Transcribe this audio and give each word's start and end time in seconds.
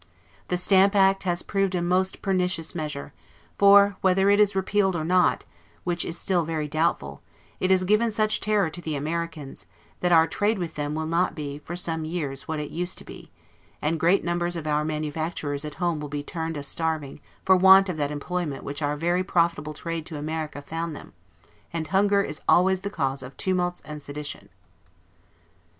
The 0.47 0.57
Stamp 0.57 0.95
act 0.95 1.21
has 1.25 1.43
proved 1.43 1.75
a 1.75 1.79
most 1.83 2.23
pernicious 2.23 2.73
measure; 2.73 3.13
for, 3.59 3.97
whether 4.01 4.31
it 4.31 4.39
is 4.39 4.55
repealed 4.55 4.95
or 4.95 5.05
not, 5.05 5.45
which 5.83 6.03
is 6.03 6.17
still 6.17 6.43
very 6.43 6.67
doubtful, 6.67 7.21
it 7.59 7.69
has 7.69 7.83
given 7.83 8.09
such 8.09 8.39
terror 8.41 8.71
to 8.71 8.81
the 8.81 8.95
Americans, 8.95 9.67
that 9.99 10.11
our 10.11 10.25
trade 10.25 10.57
with 10.57 10.73
them 10.73 10.95
will 10.95 11.05
not 11.05 11.35
be, 11.35 11.59
for 11.59 11.75
some 11.75 12.03
years, 12.03 12.47
what 12.47 12.59
it 12.59 12.71
used 12.71 12.97
to 12.97 13.03
be; 13.03 13.29
and 13.79 13.99
great 13.99 14.23
numbers 14.23 14.55
of 14.55 14.65
our 14.65 14.83
manufacturers 14.83 15.63
at 15.63 15.75
home 15.75 15.99
will 15.99 16.09
be 16.09 16.23
turned 16.23 16.57
a 16.57 16.63
starving 16.63 17.21
for 17.45 17.55
want 17.55 17.87
of 17.87 17.97
that 17.97 18.09
employment 18.09 18.63
which 18.63 18.81
our 18.81 18.95
very 18.95 19.23
profitable 19.23 19.75
trade 19.75 20.07
to 20.07 20.17
America 20.17 20.63
found 20.63 20.95
them: 20.95 21.13
and 21.71 21.89
hunger 21.89 22.23
is 22.23 22.41
always 22.49 22.81
the 22.81 22.89
cause 22.89 23.21
of 23.21 23.37
tumults 23.37 23.83
and 23.85 24.01
sedition. 24.01 24.49